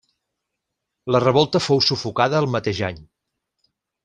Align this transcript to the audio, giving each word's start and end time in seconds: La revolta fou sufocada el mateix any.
La 1.15 1.21
revolta 1.25 1.61
fou 1.67 1.83
sufocada 1.89 2.41
el 2.45 2.49
mateix 2.57 2.83
any. 2.93 2.99